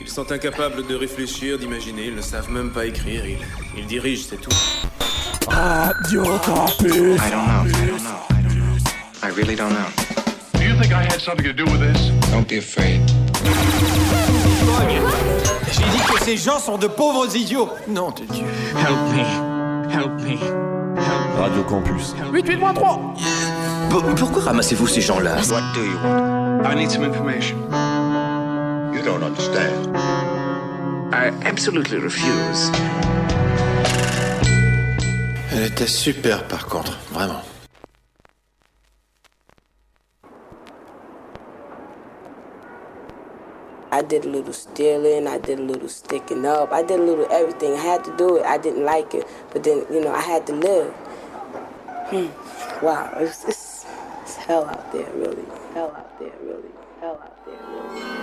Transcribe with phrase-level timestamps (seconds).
[0.00, 3.38] Ils sont incapables de réfléchir, d'imaginer, ils ne savent même pas écrire, ils,
[3.76, 4.50] ils dirigent, c'est tout.
[5.48, 7.20] Radio Campus.
[7.20, 7.64] I don't know.
[7.66, 8.20] I don't know.
[8.30, 8.78] I don't know.
[9.22, 9.88] I really don't know.
[10.54, 12.10] Do you think I had something to do with this?
[12.30, 13.00] Don't be afraid.
[15.70, 17.70] J'ai dit que ces gens sont de pauvres idiots.
[17.88, 18.46] Non de Dieu.
[18.76, 19.24] Help me.
[19.92, 20.38] Help me.
[20.96, 22.14] Help Radio Campus.
[22.32, 25.36] 88.3 Pourquoi ramassez-vous ces gens-là?
[25.50, 26.64] What do you want?
[26.64, 27.56] I need some information.
[28.98, 29.96] You don't understand.
[31.14, 32.70] I absolutely refuse.
[35.52, 37.40] Elle était super par contre, vraiment.
[43.92, 47.28] I did a little stealing, I did a little sticking up, I did a little
[47.30, 47.74] everything.
[47.74, 48.44] I had to do it.
[48.44, 50.92] I didn't like it, but then you know I had to live.
[52.10, 52.84] Hmm.
[52.84, 53.86] Wow, it's, it's,
[54.22, 55.44] it's hell out there, really.
[55.72, 56.72] Hell out there, really.
[57.00, 58.17] Hell out there, really.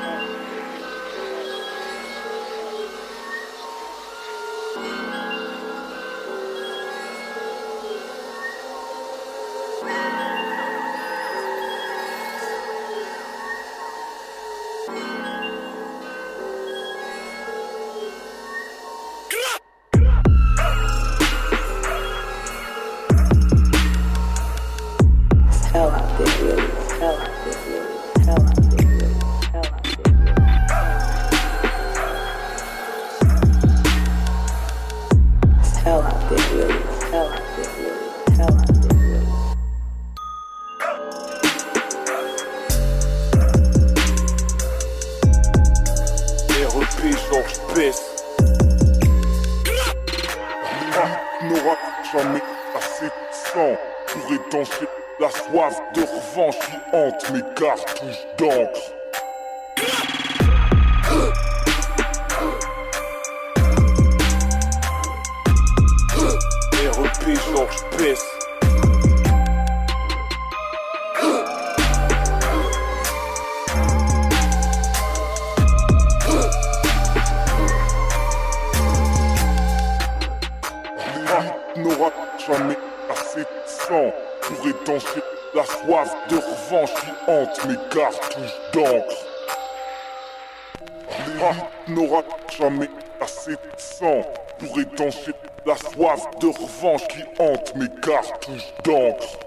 [96.94, 99.40] Qui hante mes cartouches d'encre.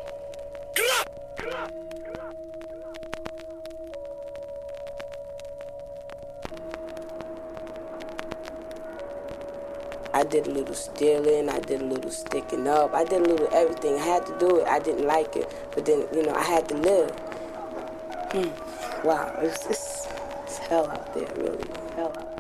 [10.12, 13.49] I did a little stealing, I did a little sticking up, I did a little
[13.53, 13.94] everything.
[13.94, 14.66] I had to do it.
[14.66, 17.10] I didn't like it, but then you know I had to live.
[18.32, 19.06] Hmm.
[19.06, 20.09] Wow, it's, it's,
[20.43, 21.65] it's hell out there, really.
[21.94, 22.38] Hell out there,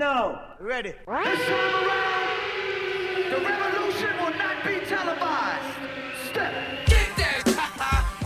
[0.00, 0.40] now.
[0.58, 0.88] Ready.
[0.88, 2.38] This time around,
[3.30, 5.76] the revolution will not be televised.
[6.30, 6.52] Step.
[6.86, 7.44] Get that.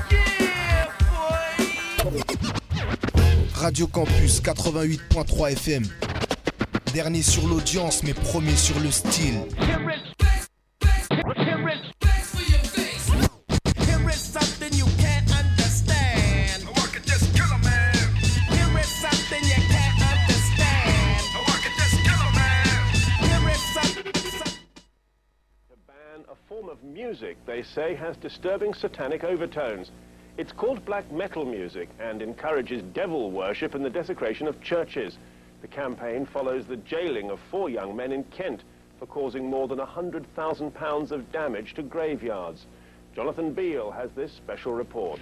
[0.11, 2.21] yeah, boy.
[3.61, 5.85] Radio Campus 88.3 FM.
[6.95, 9.41] Dernier sur l'audience, mais premier sur le style.
[27.75, 29.91] Say has disturbing satanic overtones.
[30.39, 35.19] It's called black metal music and encourages devil worship and the desecration of churches.
[35.61, 38.63] The campaign follows the jailing of four young men in Kent
[39.01, 42.67] for causing more than £100,000 of damage to graveyards.
[43.15, 45.19] Jonathan Beale has this special report.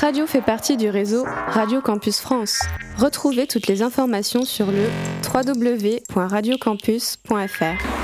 [0.00, 2.60] Radio fait partie du réseau Radio Campus France.
[2.98, 4.90] Retrouvez toutes les informations sur le
[5.32, 7.95] www.radiocampus.fr.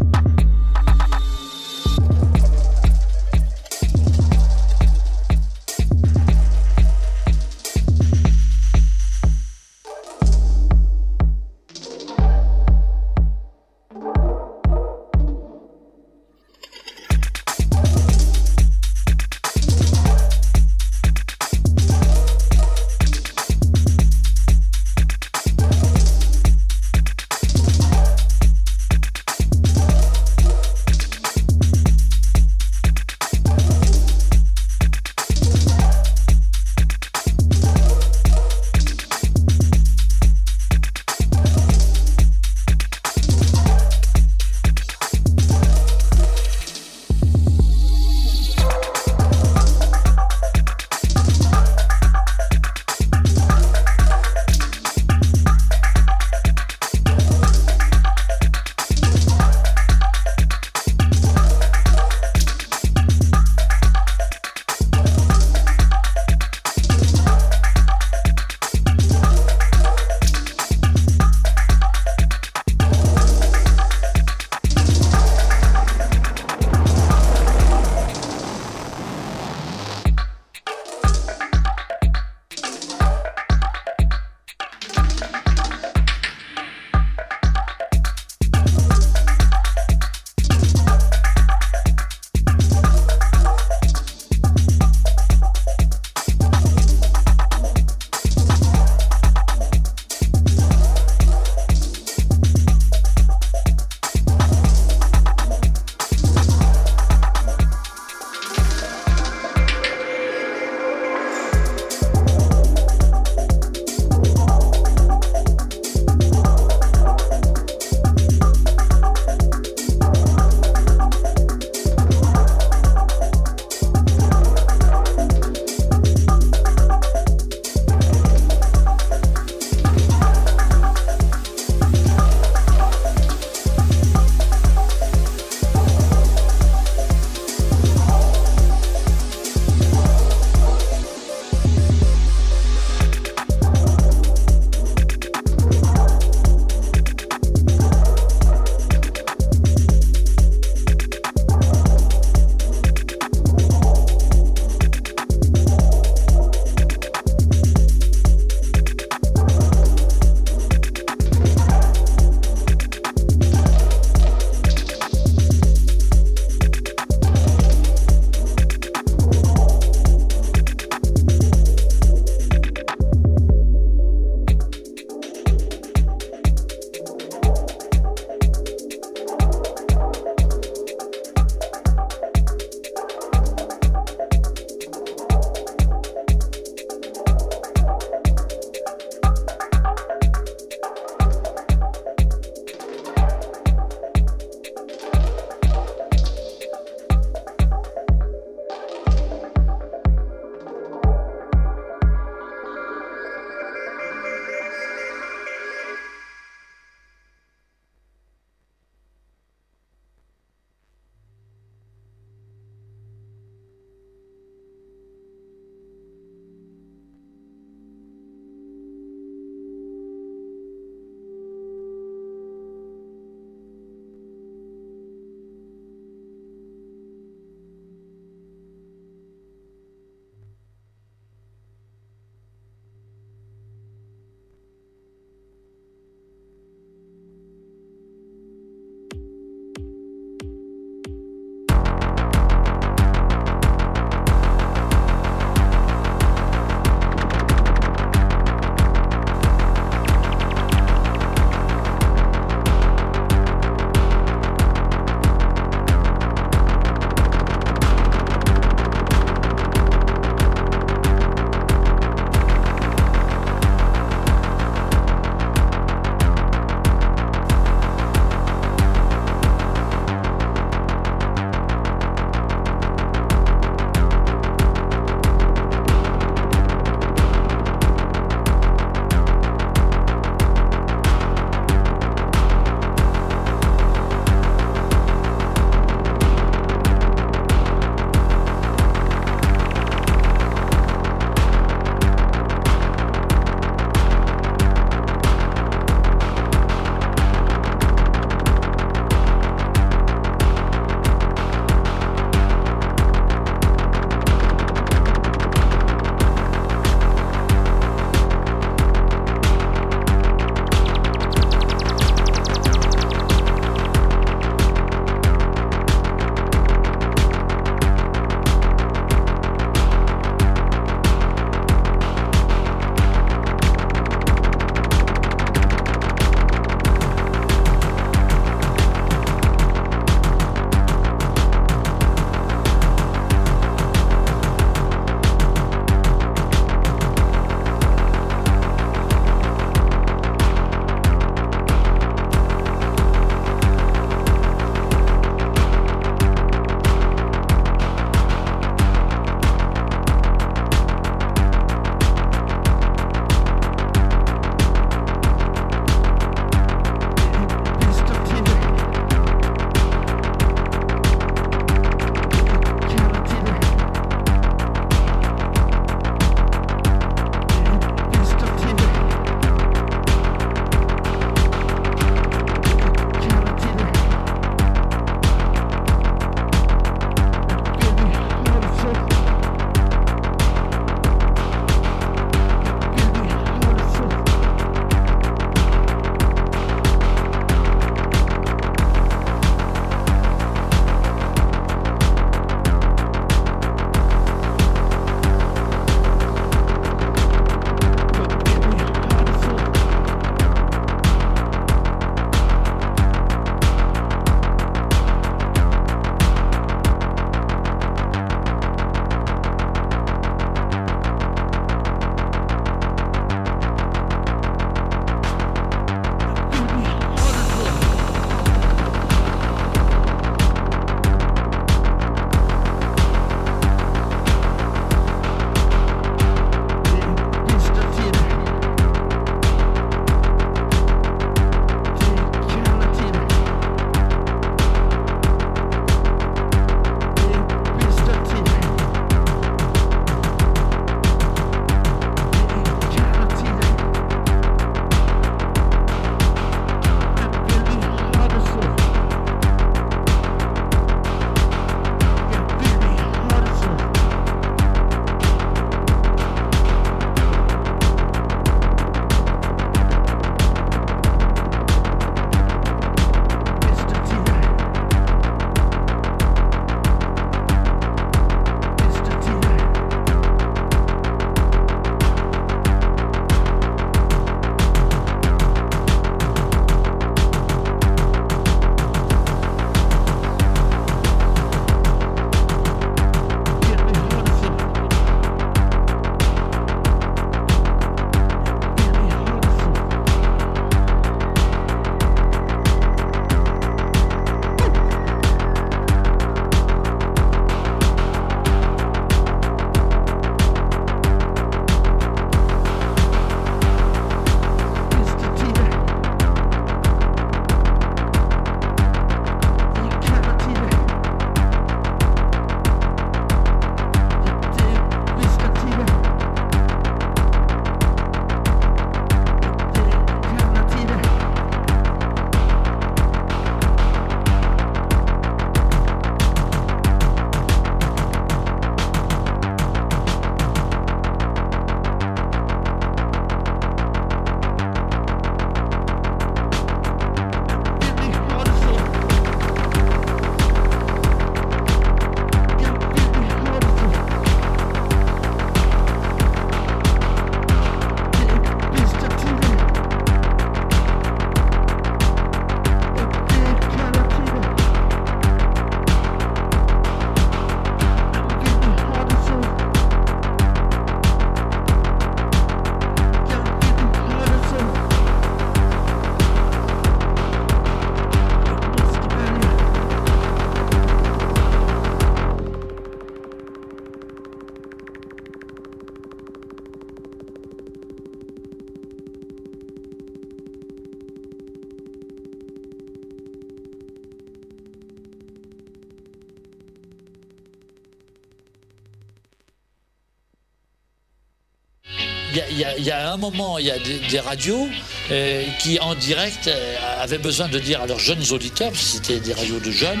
[593.20, 594.68] moment, il y a des, des radios
[595.10, 598.90] euh, qui, en direct, euh, avaient besoin de dire à leurs jeunes auditeurs, parce que
[598.96, 600.00] c'était des radios de jeunes,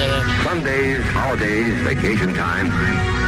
[0.00, 2.72] euh, Sundays, holidays, vacation time,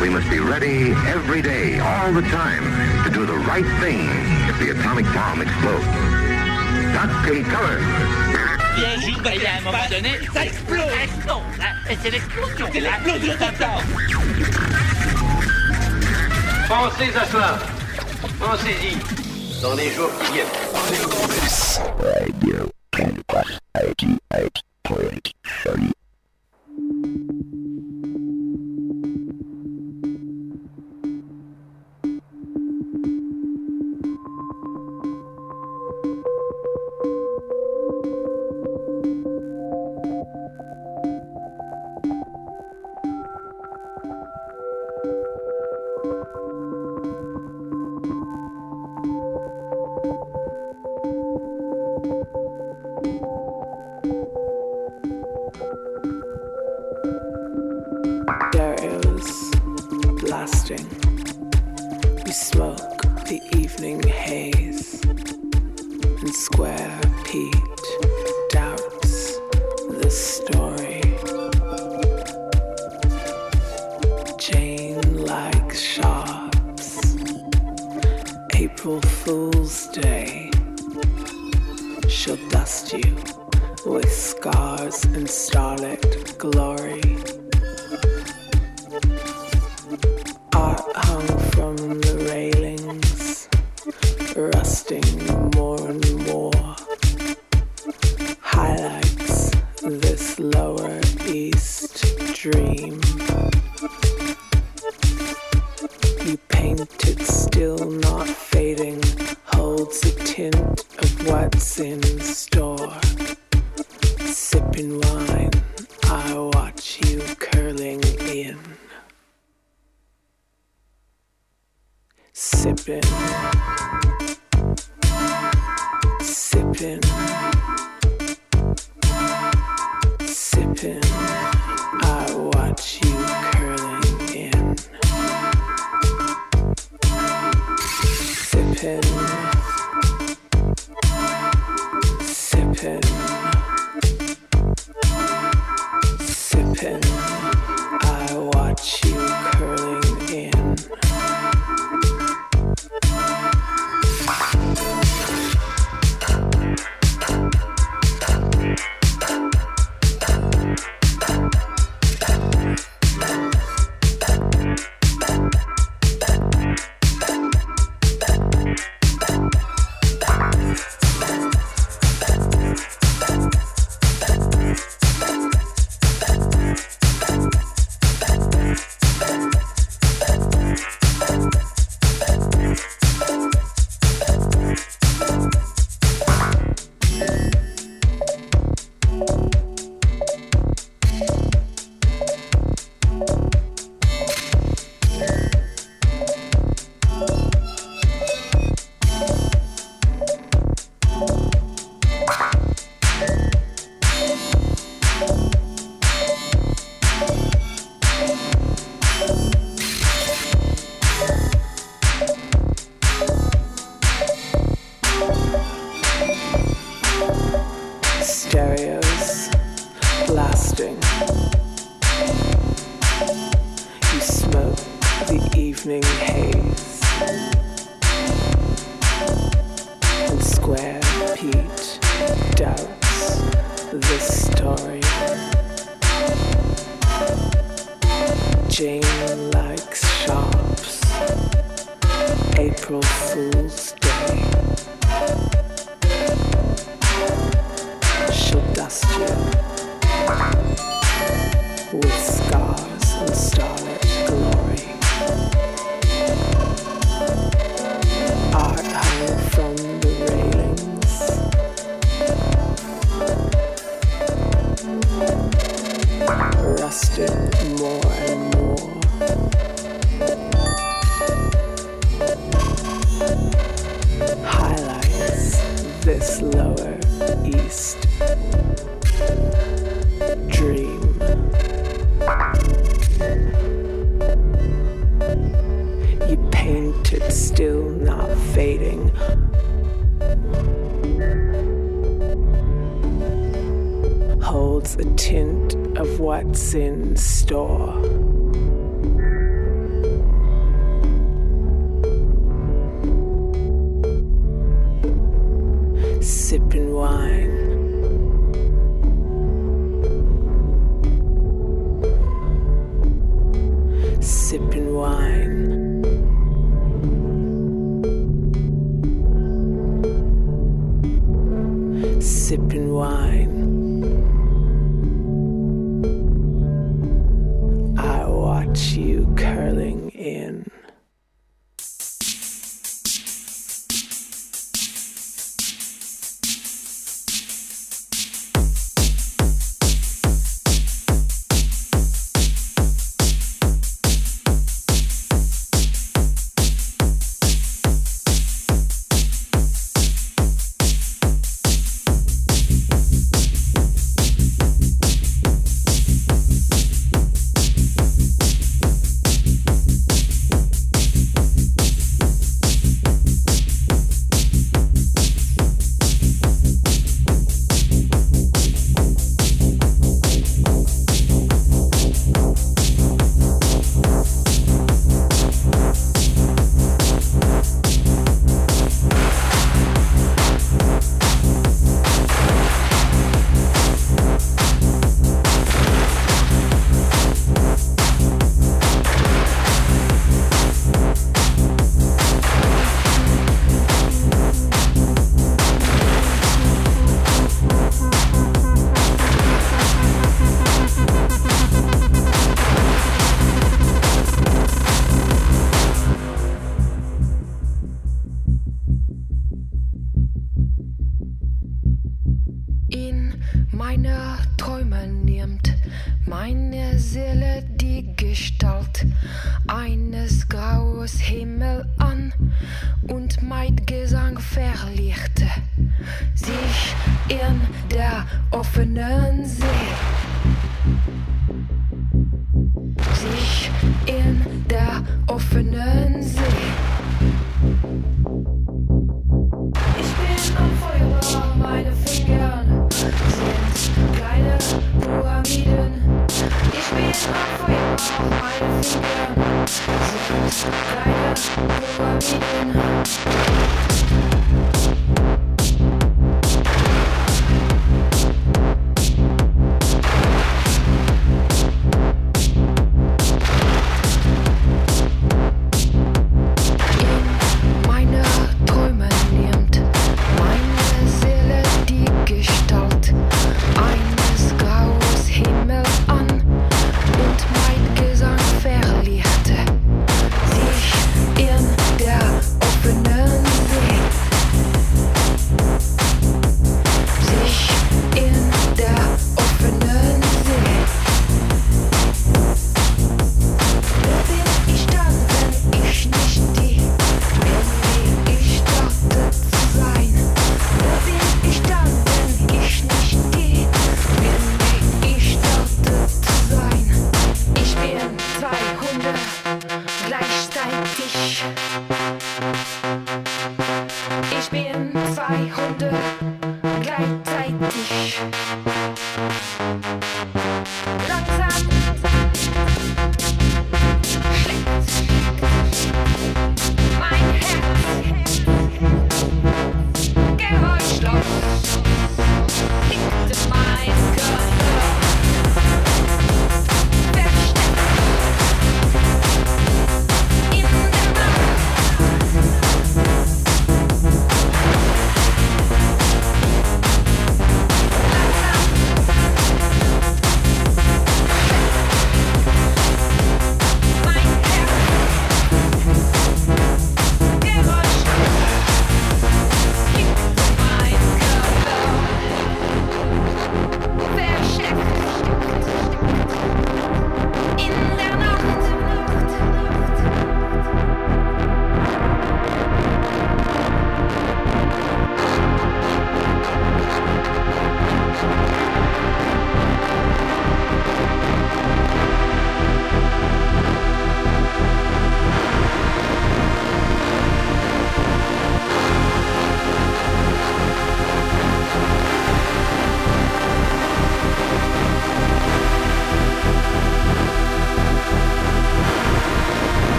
[0.00, 2.64] we must be ready every day, all the time,
[3.04, 4.08] to do the right thing
[4.48, 5.84] if the atomic bomb explodes.
[6.92, 7.78] Duck and cover.
[8.76, 10.78] Bien juste, et à un moment donné, ça explose.
[10.78, 11.36] Ça explose.
[11.60, 11.90] hein.
[11.90, 12.66] Et c'est l'explosion.
[12.72, 13.84] C'est l'explosion totale.
[16.68, 17.58] Pensez à cela.
[18.38, 19.19] Pensez-y.
[19.60, 20.46] Dans les jours qui viennent.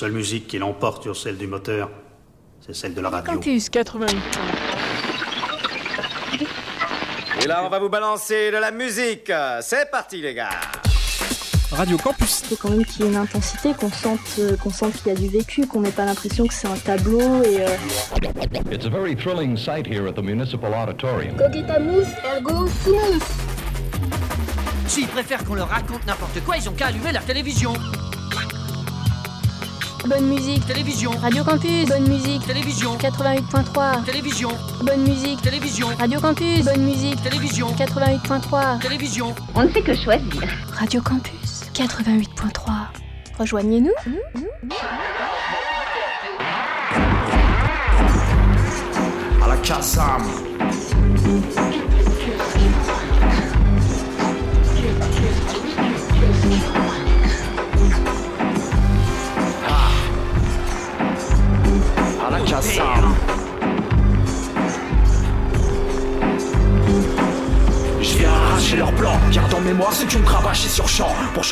[0.00, 1.90] Seule musique qui l'emporte sur celle du moteur,
[2.64, 3.34] c'est celle de la radio.
[3.34, 4.16] Campus 88.
[7.42, 9.30] Et là, on va vous balancer de la musique.
[9.60, 10.48] C'est parti, les gars.
[11.72, 12.42] Radio Campus.
[12.48, 15.10] faut quand même qu'il y ait une intensité, qu'on sente, euh, qu'on sente qu'il y
[15.10, 17.60] a du vécu, qu'on n'ait pas l'impression que c'est un tableau et.
[17.60, 17.68] euh,
[18.72, 21.36] It's a very thrilling sight here at the Municipal Auditorium.
[21.36, 23.22] Cogitamus ergo sumus.
[24.86, 27.72] S'ils préfèrent qu'on leur raconte n'importe quoi, ils ont qu'à allumer la télévision.
[30.10, 30.66] Bonne musique.
[30.66, 31.12] Télévision.
[31.22, 31.86] Radio Campus.
[31.86, 32.44] Bonne musique.
[32.44, 32.96] Télévision.
[32.96, 34.04] 88.3.
[34.04, 34.48] Télévision.
[34.82, 35.40] Bonne musique.
[35.40, 35.86] Télévision.
[36.00, 36.64] Radio Campus.
[36.64, 37.22] Bonne musique.
[37.22, 37.68] Télévision.
[37.78, 38.80] 88.3.
[38.80, 39.32] Télévision.
[39.54, 40.42] On ne fait que choisir.
[40.72, 41.62] Radio Campus.
[41.74, 42.72] 88.3.
[43.38, 43.94] Rejoignez-nous.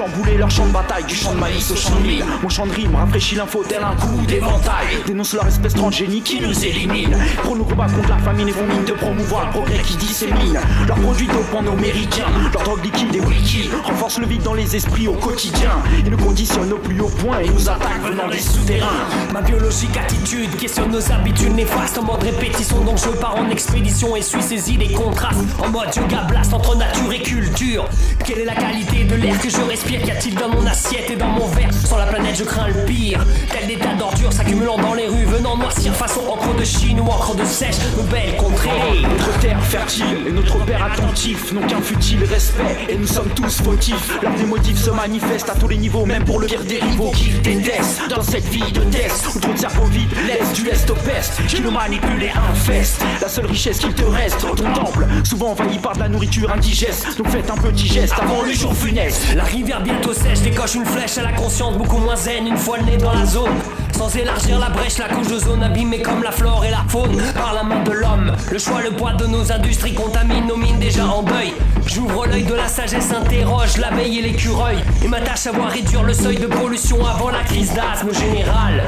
[0.09, 2.73] Chambouler leur champ de bataille, du champ de maïs au champ de Mon champ de
[2.73, 4.87] rime rafraîchit l'info tel un coup d'éventail.
[5.07, 7.17] Dénonce leur espèce transgénique qui nous élimine.
[7.43, 10.59] Pour nous combat contre la famine et vont mine de promouvoir le progrès qui dissémine.
[10.87, 15.09] Leurs produits dopants américains, leur drogue liquide et wiki Renforce le vide dans les esprits
[15.09, 15.71] au quotidien
[16.07, 19.07] Et nous conditionne au plus haut point et nous attaque venant des souterrains.
[19.33, 21.99] Ma biologique attitude questionne nos habitudes néfastes.
[21.99, 25.41] En mode répétition donc je pars en expédition Et suis saisi des contrastes.
[25.59, 27.89] En mode yoga blast entre nature et culture.
[28.25, 31.17] Quelle est la qualité de l'air que je respire Qu'y a-t-il dans mon assiette et
[31.17, 34.79] dans mon verre Sur la planète je crains le pire Tel des tas d'ordures s'accumulant
[34.79, 38.35] dans les rues Venant noircir façon encre de Chine ou encre de sèche Nos belles
[38.39, 43.29] contrées Notre terre fertile et notre père attentif n'ont qu'un futile respect et nous sommes
[43.35, 44.19] tous fautifs.
[44.23, 47.11] Leurs des motifs se manifestent à tous les niveaux, même pour le pire des rivaux
[47.11, 48.09] qu'ils détestent.
[48.09, 51.45] Dans cette vie de test où trop de cerveaux vides laissent du lest au peste,
[51.47, 53.03] qui nous manipule et infeste.
[53.21, 57.17] La seule richesse qu'il te reste, ton temple, souvent envahi par de la nourriture indigeste.
[57.19, 59.35] Donc faites un petit geste avant le jour funeste.
[59.35, 62.77] La rivière bientôt sèche décoche une flèche à la conscience beaucoup moins zen une fois
[62.79, 63.51] le nez dans la zone.
[63.99, 67.53] Sans élargir la brèche, la couche d'ozone abîmée comme la flore et la faune par
[67.53, 68.33] la main de l'homme.
[68.49, 71.53] Le choix, le poids de nos industries contaminent nos mines déjà en deuil.
[71.85, 76.15] J'ouvre l'œil de la sagesse, interroge l'abeille et l'écureuil et m'attache à voir réduire le
[76.15, 78.85] seuil de pollution avant la crise d'asthme générale.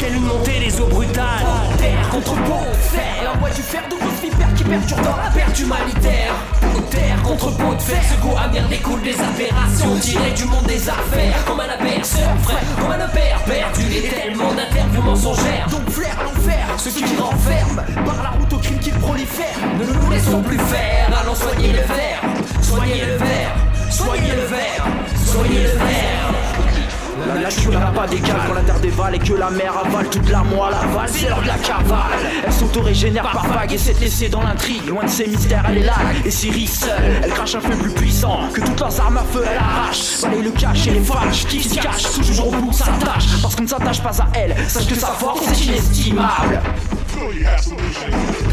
[0.00, 1.44] Telle une montée des eaux brutales.
[1.76, 5.60] Terre contre peau, fer, envoie du fer de grosses vipères qui perturbent dans la perte
[5.60, 6.32] humanitaire.
[6.90, 10.88] Terre contre pot de fer, ce goût amer découle des aberrations tirées du monde des
[10.88, 11.44] affaires.
[11.44, 13.82] Comme un aperceur, frère, comme un père perdu.
[13.92, 15.66] Et tellement d'interviews mensongères.
[15.70, 19.58] Donc flaire l'enfer, ceux qui renferment par la route au crime qui prolifère.
[19.78, 22.20] Ne nous laissons plus faire, allons soigner le verre.
[22.62, 23.54] Soignez le verre,
[23.90, 24.86] soignez le verre,
[25.26, 26.33] soignez le verre.
[27.26, 30.28] La nature n'a pas d'égal quand la terre dévale et que la mer avale toute
[30.30, 31.08] la moelle avale.
[31.08, 32.20] C'est l'heure de la cavale.
[32.46, 34.86] Elle s'auto-régénère par vagues et s'est laissée dans l'intrigue.
[34.86, 35.94] Loin de ses mystères, elle est là.
[36.24, 39.44] Et Siri seule, elle crache un feu plus puissant que toutes leurs armes à feu.
[39.50, 41.46] Elle arrache, balaye le cache et les fâche.
[41.46, 43.24] Qui se cache, toujours au bout de sa tâche.
[43.42, 46.60] Parce qu'on ne s'attache pas à elle, sache que sa force est inestimable.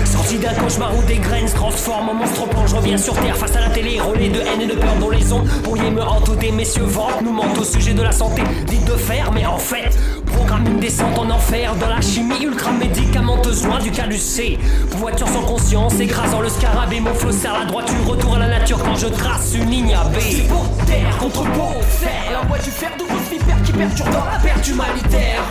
[0.05, 3.35] Sorti d'un cauchemar où des graines se transforment en monstre plan, je reviens sur terre
[3.35, 5.47] face à la télé, relais de haine et de peur dont les ondes.
[5.63, 9.31] Pourriez me entourer, messieurs vantent, nous mentent au sujet de la santé, dites de faire,
[9.31, 9.97] mais en fait,
[10.31, 14.59] programme une descente en enfer dans la chimie ultra médicamenteuse, loin du calucé.
[14.97, 18.81] Voiture sans conscience, écrasant le scarabée, mon flot serre la droiture, retour à la nature
[18.83, 20.15] quand je trace une ligne AB.
[20.19, 24.39] C'est pour terre contre peau, fer, envoie du fer de vipères qui perturbent dans la
[24.39, 25.41] perte humanitaire.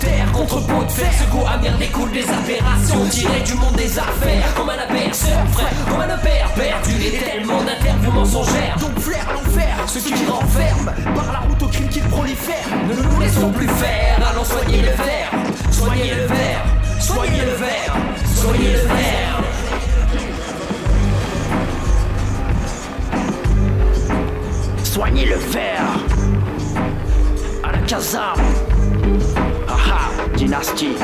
[0.00, 3.98] Terre contre pot de fer, ce goût amer découle des aberrations tirées du monde des
[3.98, 4.54] affaires.
[4.56, 6.92] Comme un aperceur, frère, comme un père perdu.
[7.06, 8.76] Et tellement d'interviews mensongères.
[8.80, 12.66] Donc flaire l'enfer, ceux qui renferment par la route au crime qui prolifère.
[12.88, 15.30] Ne nous laissons plus faire, allons soigner le verre.
[15.70, 16.64] Soignez le verre,
[17.00, 17.96] soignez le verre,
[18.34, 19.42] soignez le verre.
[24.84, 25.98] Soignez le verre
[27.62, 28.42] à la casarme.
[29.68, 30.96] Haha, dynastie.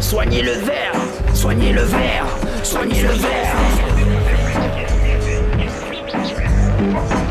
[0.00, 0.92] Soignez le verre,
[1.34, 2.26] soignez le verre,
[2.62, 3.91] soignez le verre.
[6.82, 7.21] Thank you.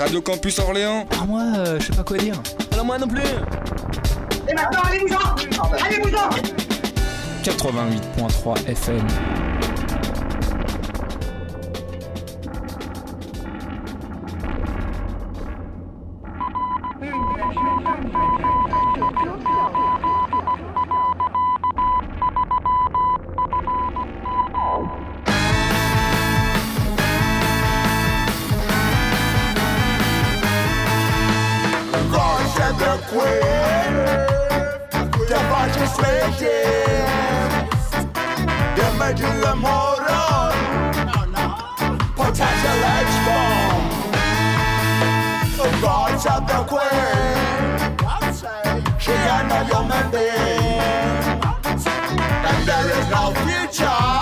[0.00, 1.06] Radio Campus Orléans.
[1.12, 2.40] Ah, moi, euh, je sais pas quoi dire.
[2.72, 3.20] Alors, moi non plus.
[3.20, 6.30] Et maintenant, allez-vous-en Allez-vous-en
[7.44, 9.06] 88.3 FM.
[33.08, 33.92] quit.
[35.28, 37.68] Te faccio smettere.
[38.74, 40.54] Te metti a moron.
[42.14, 43.88] Potential H bomb.
[45.80, 47.40] Gods of the queen.
[48.98, 51.40] She got no human being.
[52.48, 54.19] And there is no future.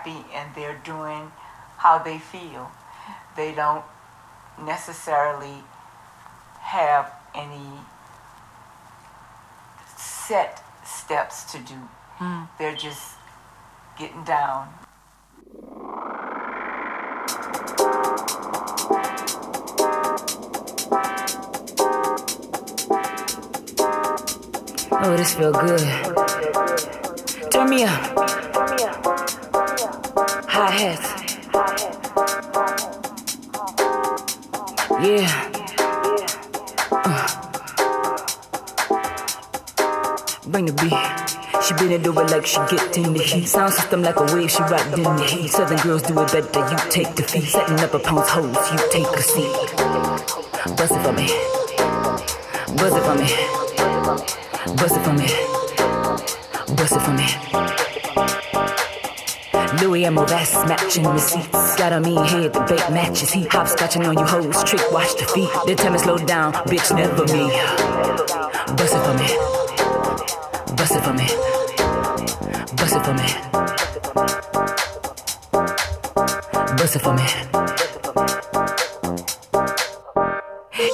[0.00, 1.30] Happy and they're doing
[1.76, 2.70] how they feel.
[3.36, 3.84] They don't
[4.64, 5.62] necessarily
[6.60, 7.80] have any
[9.96, 11.74] set steps to do.
[12.18, 12.48] Mm.
[12.58, 13.16] They're just
[13.98, 14.68] getting down.
[25.02, 25.80] Oh, this feel good.
[27.50, 28.50] Turn me up.
[28.62, 29.39] Hi
[30.60, 30.68] Yeah.
[36.92, 37.24] Uh.
[40.48, 40.92] Bring the beat.
[41.64, 43.46] She bend it over like she get in the heat.
[43.46, 45.48] Sound system like a wave, she right in the heat.
[45.48, 47.44] Southern girls do it better, you take the feet.
[47.44, 49.50] Setting up a pound's hose, you take a seat.
[50.76, 51.26] Bust it for me.
[52.76, 53.28] Bust it for me.
[54.76, 55.28] Bust it for me.
[56.76, 58.09] Bust it for me.
[59.78, 61.76] Louis and vest matching receipts.
[61.76, 63.48] Got a mean head, the bait matches heat.
[63.48, 65.50] Hopscotching on you hoes, trick watch the feet.
[65.66, 67.50] They tell me slow down, bitch, never me.
[68.76, 69.28] Bust it for me.
[70.76, 71.26] Bust it for me.
[72.76, 73.28] Bust it for me.
[76.76, 77.59] Bust it for me.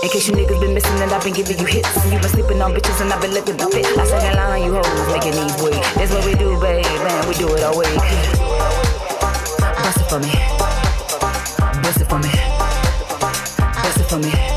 [0.07, 1.93] In case you niggas been missing and I've been giving you hits.
[2.05, 3.85] You been sleeping on bitches and I've been looking to fit.
[3.99, 5.83] I second line, you hoes making these wait.
[5.97, 7.29] That's what we do, babe, man.
[7.29, 7.93] We do it our way.
[9.83, 10.31] Bust it for me.
[11.83, 12.31] Bust it for me.
[13.83, 14.56] Bust it for me.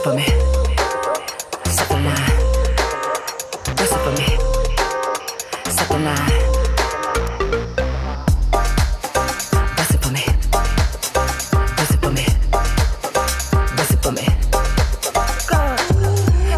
[0.00, 0.24] It for me.
[2.00, 2.16] Line.
[4.16, 4.26] Me.
[5.68, 6.26] Second line.
[9.76, 10.26] Bust it for me.
[14.02, 14.26] For me.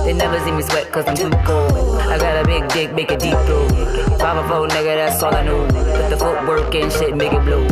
[0.05, 1.99] They never see me sweat cause I'm too cold.
[1.99, 3.69] I got a big dick, make it deep blue.
[4.19, 5.67] Five or four, nigga, that's all I know.
[5.67, 7.72] Put the footwork in, shit, make it blue.